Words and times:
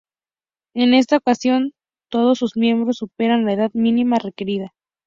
En 0.73 0.95
esta 0.95 1.17
ocasión, 1.17 1.73
todos 2.09 2.39
sus 2.39 2.57
miembros 2.57 2.97
superan 2.97 3.45
la 3.45 3.53
edad 3.53 3.69
mínima 3.75 4.17
requerida. 4.17 4.73